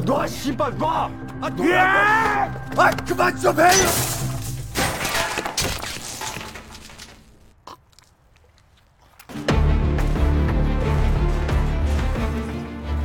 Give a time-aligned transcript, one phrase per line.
[0.00, 1.10] 多西北吧！
[1.40, 1.74] 啊，别！
[1.74, 2.50] 哎，
[3.06, 3.70] 可把小朋友。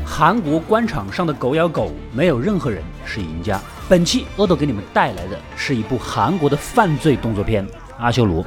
[0.06, 3.62] 韩国官场上的狗咬狗，没有任何人是赢家。
[3.88, 7.68] 本期阿斗给你们带来的是一部韩国的犯罪动作片
[8.00, 8.44] 《阿修罗》。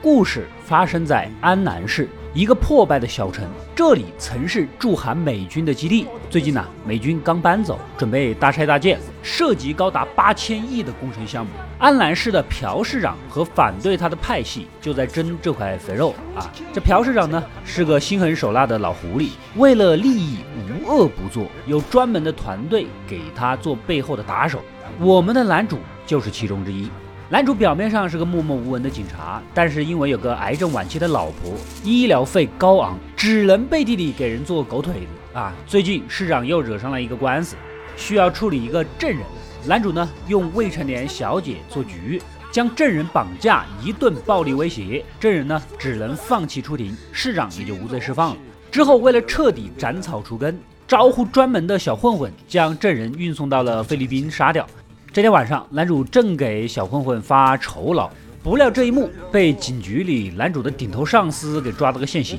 [0.00, 3.44] 故事发生在安南市一个破败的小城，
[3.74, 6.06] 这里曾是驻韩美军的基地。
[6.28, 11.50] 最近呢，美军刚搬走，准备大拆大建，涉及高达八千亿的工程项目。
[11.80, 16.46] 安南市的朴市长和反对他的派系就在争这块肥肉啊！
[16.72, 24.60] 这朴市长呢是个心狠手辣的老狐狸，为了利益无恶不作，有专门的团队给他做背后的打手。
[25.00, 26.88] 我们的男主就是其中之一。
[27.32, 35.54] 男主表面上是个默默无闻的警察，但是因为有个癌症晚期的老婆，医疗费高昂，只能背地里给人做狗腿子啊。
[35.64, 37.54] 最近市长又惹上了一个官司，
[37.96, 39.20] 需要处理一个证人。
[39.64, 48.36] 男主呢用未成年小姐做局，将证人绑架，一顿暴力威胁，证人呢只能放弃出庭，市长也就无罪释放了。
[48.72, 54.66] 之后为了彻底斩草除根，招呼专门的小混混将证人运送到了菲律宾杀掉。
[55.12, 58.08] 这天晚上，男主正给小混混发酬劳，
[58.44, 62.38] 不料这一幕被警局里男主的顶头上司给抓了个现行。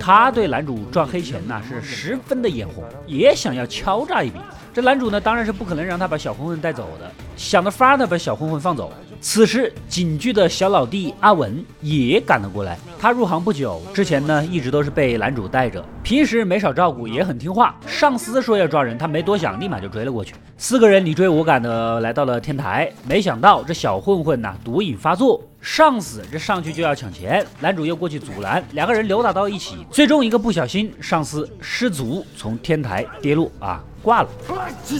[0.00, 4.38] 他对男主赚黑钱那是十分的眼红，也想要敲诈一笔。
[4.78, 8.92] 这男主呢，当然是不可能让他把小混混带走的，想着法儿把小混混放走。
[9.20, 12.78] 此时，警局的小老弟阿文也赶了过来。
[12.96, 17.74] 他入行不久，之前呢一直都是被男主带着，平时没少照顾，也很听话。
[17.88, 20.36] 上司说要抓人，他没多想，立马就追了过去。
[20.56, 34.28] 四个人你追我赶的来到了天台，没想到这小混混呐毒瘾发作，上司这上去就要抢钱，男主又过去阻拦，两个人扭打到一起，最终一个不小心，上司失足从天台跌落啊，挂了。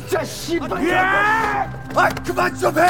[0.07, 1.67] 这西北哎，
[2.27, 2.89] 可把小朋友。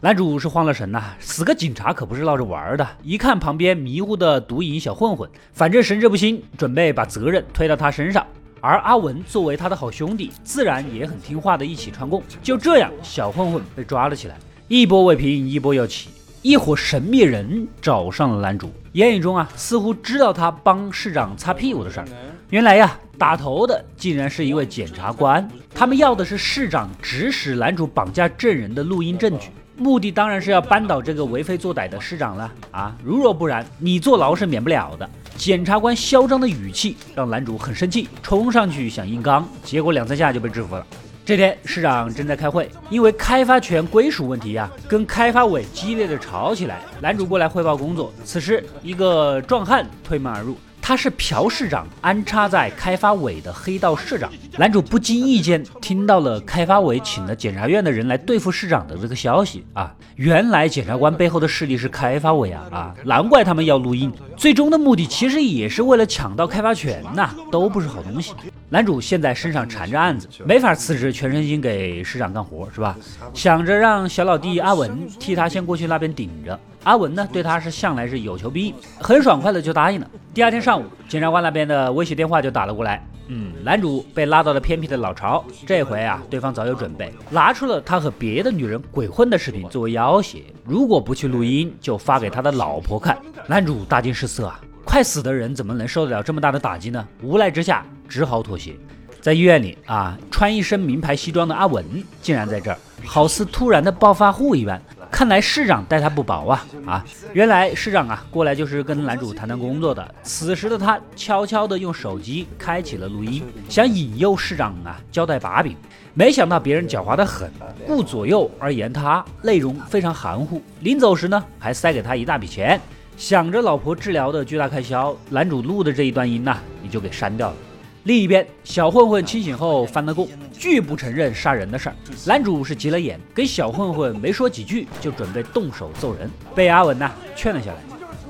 [0.00, 2.88] 男主是慌了神呐，死个警察可不是闹着玩的。
[3.02, 8.26] 一看旁边迷糊的毒瘾小混混，反正神志不清，准备把责任推到他身上。
[8.62, 12.22] 而阿文作为他的好兄弟，自然也很听话的，一起串供。
[12.42, 14.38] 就这样，小混混被抓了起来。
[14.66, 16.08] 一波未平，一波又起，
[16.46, 22.06] 一伙神秘人找上了男主，言语中啊，似乎知道他帮市长擦屁股的事儿。
[22.50, 29.48] 原来呀，打头的竟然是一位检察官，他们要的是市长指使男主绑架证人的录音证据。
[29.76, 32.96] 目的当然是要扳倒这个为非作歹的市长了啊！
[33.02, 35.10] 如若不然，你坐牢是免不了的。
[35.36, 40.86] 检察官嚣张的语气让男主很生气，冲上去想硬刚，结果两三下就被制服了。
[41.26, 46.80] 这天，市长正在开会，因为开发权归属问题呀，跟开发委激烈的吵起来。
[47.00, 50.56] 男主过来汇报工作，此时一个壮汉推门而入。
[50.80, 54.30] 他是朴市长安插在开发委的黑道市长。
[54.56, 59.92] 男主不经意间听到了开发委请了检察院的人来对付市长的这个消息啊！
[60.14, 62.94] 原来检察官背后的势力是开发委啊啊！
[63.04, 68.32] 难怪他们要录音，最终的目的其实也是为了抢到开发权呐，都不是好东西。
[68.68, 72.96] 男主现在身上缠着案子，没法辞职，全身心给市长干活是吧？
[73.32, 76.58] 想着让小老弟阿文替他先过去那边顶着。
[76.82, 80.10] 阿文呢，对他是向来是有求必应，很爽快的就答应了。
[80.34, 83.04] 第二天上午，检察官那边的威胁电话就打了过来。
[83.28, 93.16] 嗯，男主被拉到了偏僻的老巢，这回啊，对方早有准备，拿出了他和别的女人鬼混的视频作为要挟，如果不去录音，就发给他的老婆看。
[93.46, 97.04] 男主大惊失色啊，快死的人怎么能受得了这么大的打击呢？
[97.20, 98.74] 无奈之下，只好妥协。
[99.20, 101.84] 在医院里啊，穿一身名牌西装的阿文
[102.22, 104.80] 竟然在这儿，好似突然的暴发户一般。
[105.10, 107.04] 看来市长待他不薄啊啊！
[107.32, 110.14] 原来市长啊过来就是跟男主谈谈工作的。
[110.22, 115.74] 此时的他悄悄地用手机开启了录音，想引诱市长啊交代把柄。
[116.12, 117.50] 没想到别人狡猾得很，
[117.86, 120.60] 顾左右而言他，内容非常含糊。
[120.80, 122.80] 临走时呢，还塞给他一大笔钱。
[123.16, 127.56] 想着老婆治疗的巨大开销，男主录的这一段音呐，也就给删掉了。
[128.06, 131.96] 另一边，小混混清醒后翻了供，拒不承认杀人的事儿。
[132.24, 137.78] 男主是急了眼，跟小混混没说几句，就准备动手揍人，被阿文呐劝了下来。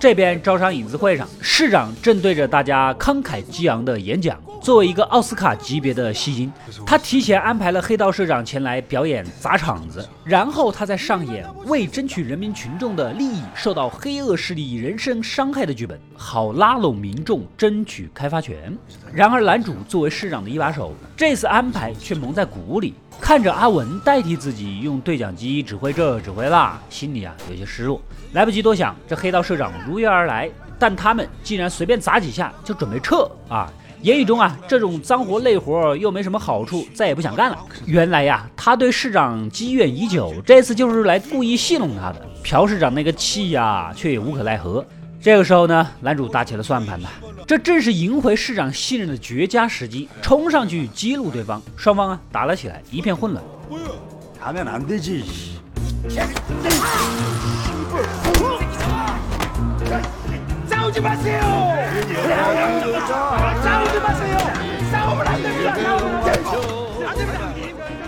[0.00, 6.52] 这边招商引资会上，市长正对着大家慷慨激昂的演讲，作为一个奥斯卡级别的戏精，
[6.84, 18.76] 他提前安排了黑道社长前来表演砸场子，然后他再上演为争取人民群众的利益受到黑恶势力人身伤害的剧本，好拉拢民众争取开发权。
[19.12, 28.00] 然而男主作为市长的一把手，这次安排却蒙在鼓里，看着阿文代替自己用对讲机指挥这指挥那，心里啊有些失落。
[28.32, 33.72] 来不及多想，这黑道社长如约而来，但他们竟然随便砸几下就准备撤啊！
[34.06, 37.58] 言语中啊，这种脏活累活又没什么好处，再也不想干了。
[37.86, 42.24] 原来呀，他对市长积怨已久，这次就是来故意戏弄他的。
[42.44, 44.86] 朴市长那个气呀，却也无可奈何。
[45.20, 47.08] 这个时候呢，男主打起了算盘呐，
[47.48, 53.44] 这正是赢回市长信任的绝佳时机，冲上去激怒对方，双方啊打了起来，一片混乱。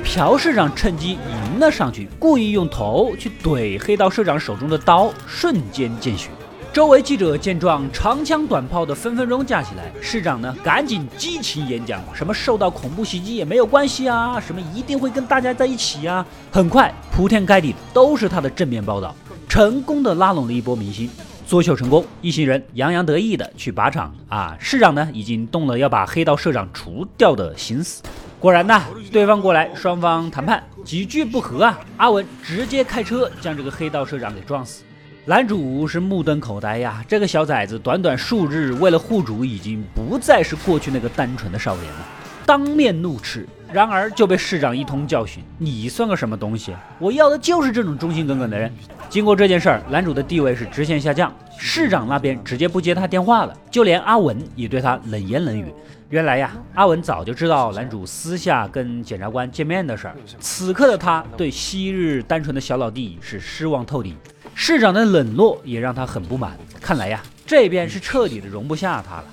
[0.04, 6.28] 朴市长趁机迎了上去，故意用头去怼黑道社长手中的刀，瞬间见血。
[6.72, 9.90] 周围记者见状，长枪短炮的分分钟架起来。
[10.00, 16.24] 市长呢，赶紧激情演讲，什么受到恐怖袭击也没有关系啊，什么一定会跟大家在一起呀。
[16.50, 19.14] 很快，铺天盖地都是他的正面报道，
[19.48, 21.10] 成功的拉拢了一波明星。
[21.48, 24.54] 作秀成功，一行人洋洋得意的去靶场啊！
[24.60, 28.02] 市长呢，已经动了要把黑道社长除掉的心思。
[28.38, 34.82] 果然呐，对方过来，双方谈判几句不和啊，阿文直接开车将这个黑道社长给撞死。
[35.24, 42.06] 男主是目瞪口呆呀，这个小崽子短短数日，为了护主，已经不再是过去那个单纯的少年了，
[42.44, 43.48] 当面怒斥。
[43.70, 46.74] 然而就被市长一通教训，你算个什么东西？
[46.98, 48.72] 我要的就是这种忠心耿耿的人。
[49.10, 55.66] 经过这件事儿，男主的地位是直线下降，市长那边直接不接他电话了，就连阿文也对他冷言冷语。
[56.08, 64.16] 原来呀，阿文早就知道男主私下跟检察官见面的事儿，此刻的他对昔日单纯的小老弟是失望透顶。
[64.54, 69.24] 市长的冷落也让他很不满，看来呀，这边是彻底的容不下他了。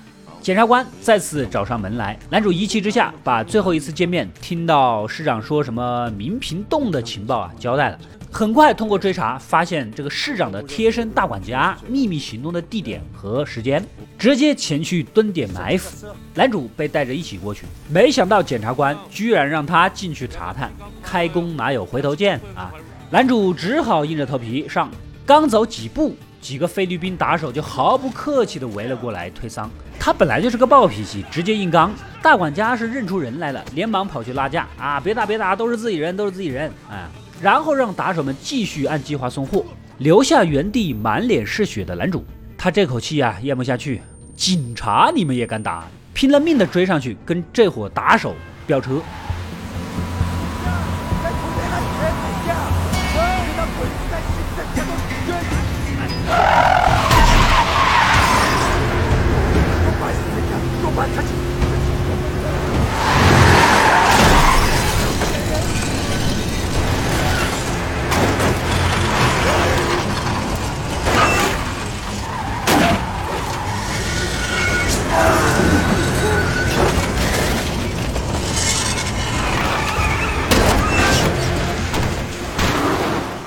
[0.46, 7.98] 检察官再次找上门来，男主一气之下把最后一次见面听到市长说什么明平洞的情报啊交代了。
[8.30, 13.84] 很快通过追查发现这个市长的贴身大管家秘密行动的地点和时间，
[14.16, 16.06] 直接前去蹲点埋伏。
[16.32, 20.70] 男主被带着一起过去，没想到检察官居然让他进去查探，
[21.02, 22.72] 开弓哪有回头箭啊！
[23.10, 24.88] 男主只好硬着头皮上，
[25.26, 26.14] 刚走几步。
[26.40, 29.68] 几个菲律宾打手就毫不客气地围了过来推搡，
[29.98, 31.92] 他本来就是个暴脾气，直接硬刚。
[32.22, 35.00] 大管家是认出人来了，连忙跑去拉架啊！
[35.00, 37.08] 别打别打，都是自己人，都是自己人啊！
[37.40, 39.64] 然后让打手们继续按计划送货，
[39.98, 42.24] 留下原地满脸是血的男主。
[42.56, 44.00] 他这口气啊咽不下去，
[44.34, 45.84] 警察你们也敢打？
[46.14, 48.34] 拼了命的追上去跟这伙打手
[48.66, 49.00] 飙车。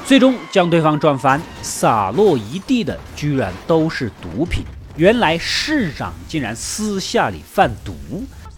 [0.09, 4.63] 最终将对方撞翻，洒落一地的居然都是毒品。
[4.95, 7.93] 原来市长竟然私下里贩毒，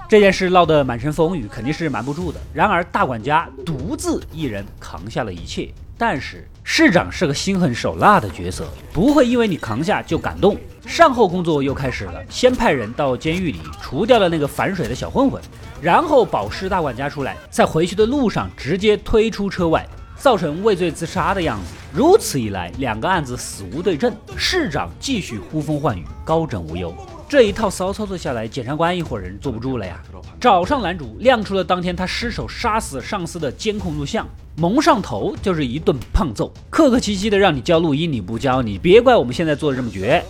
[0.08, 2.40] 这件事闹得满城风雨，肯定是瞒不住的。
[2.54, 5.68] 然而大管家独自一人扛下了一切。
[5.98, 10.56] 但是市长是个心狠手辣的角色，不会因为你扛下就感动。
[10.86, 15.42] 善后工作又开始了，先派人到监狱里除掉了那个反水的小混混，
[15.82, 19.86] 然后保释大管家出来，在回去的路上直接推出车外。
[20.22, 26.94] 造成畏罪自杀的样子，如此一来，两个案子死无对证，市长继续呼风唤雨，高枕无忧。
[27.28, 30.00] 这一套骚操作下来，检察官一伙人坐不住了呀，
[30.40, 40.24] 找上男主，亮出了当天他失手杀死上司的监控录像，蒙上头就是一顿胖揍，客客气气的让你交录音，你不交，你别怪我们现在做的这么绝。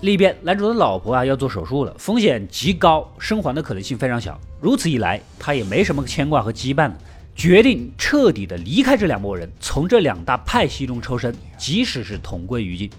[0.00, 4.38] 另一边，男主的老婆啊要做手术了，风险极高，生还的可能性非常小。
[4.60, 6.94] 如此一来，他也没什么牵挂和羁绊了，
[7.36, 12.90] 决定彻底的离开这两拨人，从这两大派系中抽身，即使是同归于尽。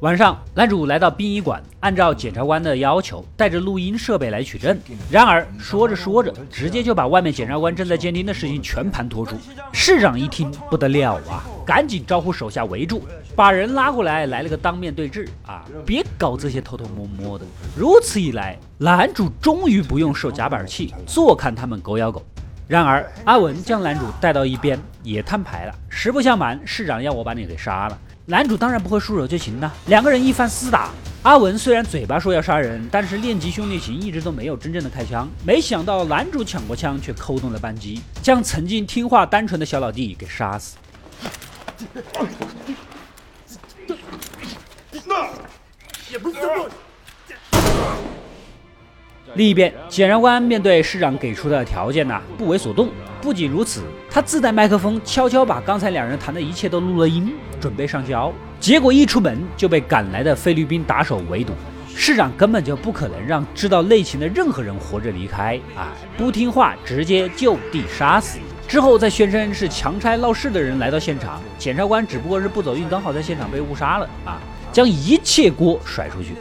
[0.00, 4.76] 晚上，男主来到殡仪馆，按照检察官的要求，带着录音设备来取证。
[5.10, 9.36] 然而说着说着，直接就把外面检察官正在监听的事情全盘托出。
[9.72, 13.02] 市长一听不得了啊，赶紧招呼手下围住，
[13.38, 15.64] 把人拉过来，来了个当面对质啊！
[15.86, 17.46] 别搞这些偷偷摸摸的。
[17.76, 22.20] 如此一来，男主终于不用受夹板气，坐看他们狗咬狗。
[22.66, 25.74] 然而阿文将男主带到一边，也摊牌了。
[25.88, 27.96] 实不相瞒，市长要我把你给杀了。
[28.26, 30.90] 男主当然不会束手就擒的，两个人一番厮打。
[31.22, 35.28] 阿文虽然嘴巴说要杀人，但是练级兄弟情一直都没有真正的开枪。
[35.46, 40.76] 没想到男主抢过枪，却扣动了扳机，将曾经听话单纯的小老弟给杀死。
[49.34, 52.88] 另一边，检察官面对市长给出的条件呢，不为所动。
[53.20, 58.32] 不仅如此，他自带麦克风，悄悄把刚才两人谈的一切都录了音，准备上交。
[58.58, 61.52] 结果一出门就被赶来的菲律宾打手围堵。
[61.94, 68.38] 市长根本就不可能让知道内情的任何人活着离开，啊，不听话直接就地杀死。
[68.66, 74.40] 之后再宣称是强拆闹事的人来到现场，检察官只不过是不走运，刚好在现场被误杀了啊，
[74.72, 76.34] 将一切锅甩出去。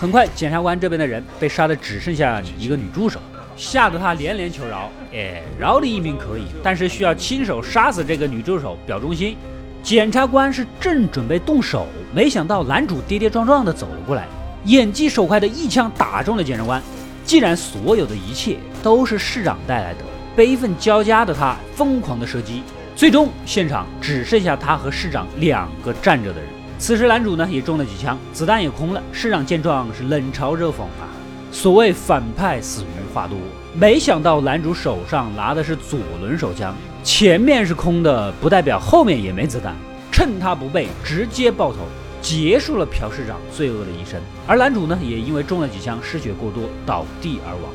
[0.00, 3.20] 很快，检察官这边的人被杀的只剩下一个女助手，
[3.54, 4.90] 吓得他连连求饶。
[5.12, 9.36] 哎，饶你一命可以，但是需要亲手杀死这个女助手表忠心。
[9.82, 14.26] 检察官是正准备动手，没想到男主跌跌撞撞的走了过来，
[14.64, 16.82] 眼疾手快的一枪打中了检察官。
[17.22, 19.98] 既然所有的一切都是市长带来的，
[20.34, 22.62] 悲愤交加的他疯狂的射击，
[22.96, 26.48] 最终现场只剩下他和市长两个站着的人。
[26.80, 29.02] 此时男主呢也中了几枪，子弹也空了。
[29.12, 31.04] 市长见状是冷嘲热讽啊，
[31.52, 33.36] 所谓反派死于话多，
[33.74, 39.76] 没想到男主手上拿的是左轮手枪，前面是空的，不代表后面也没子弹。
[40.10, 41.80] 趁他不备，直接爆头，
[42.22, 44.18] 结束了朴市长罪恶的一生。
[44.46, 47.70] 而男主呢也因为中了几枪，失血过多，倒地而亡。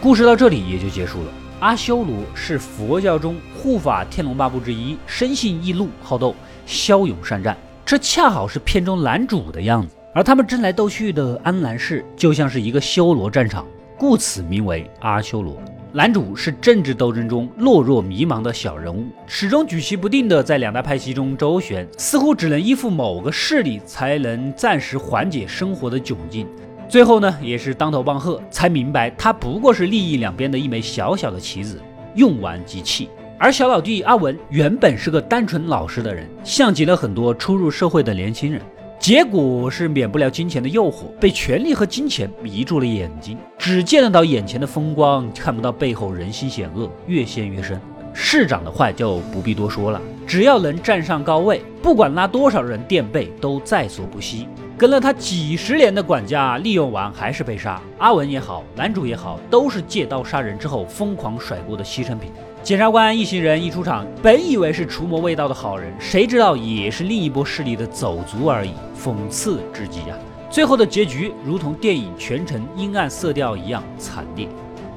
[0.00, 1.32] 故事到这里也就结束了。
[1.60, 9.94] 阿修罗是佛教中护法天龙八部之一，生性易怒好斗，骁勇善战，这恰好是片中男主的样子。
[10.14, 13.66] 而他们争来斗去的安南市，就像是一个修罗战场，
[13.98, 15.60] 故此名为阿修罗。
[15.92, 26.46] 男主是政治斗争中懦弱迷茫的小人物，始终举棋不定的在两大派系中周旋，似乎只能依附某个势力才能暂时缓解生活的窘境。
[26.90, 31.80] 最后呢，也是当头棒喝，才明白他不过是利益两边的一枚小小的棋子，
[32.16, 33.08] 用完即弃。
[33.38, 38.60] 而小老弟阿文原本是个单纯老实的人，像极了很多初入社会的年轻人。
[38.98, 47.80] 结果是免不了金钱的诱惑，被权力和金钱迷住了眼睛，只见得到眼前的风光，看不到背后人心险恶，越陷越深。
[48.12, 54.48] 市长的坏就不必多说了，只要能站上高位，不管拉多少人垫背，都在所不惜。
[54.80, 62.32] 跟了他几十年的管家利用完还是被杀，阿文也好，男主也好，都是借刀杀人之后疯狂甩锅的牺牲品。
[62.62, 70.16] 检察官一行人一出场，本以为是除魔卫道的好人，谁知道也是另一波势力的走卒而已，讽刺至极啊！
[70.48, 74.48] 最后的结局如同电影全程阴暗色调一样惨烈。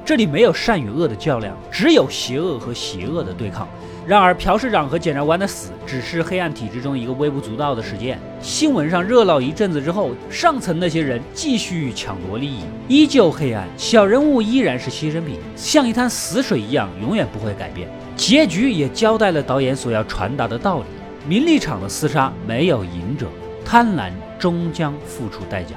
[0.02, 3.68] 这里没有善与恶的较量，只有邪恶和邪恶的对抗。
[4.06, 8.18] 然而，朴市长和检察官的死只是黑暗体制中一个微不足道的事件。
[8.42, 17.88] 新闻上热闹一阵子之后，上层那些人继续抢夺利益，依旧黑暗，小人物依然是牺牲品，像一滩死水一样，永远不会改变。
[18.14, 20.84] 结局也交代了导演所要传达的道理：
[21.26, 23.26] 名利场的厮杀没有赢者，
[23.64, 25.76] 贪婪终将付出代价。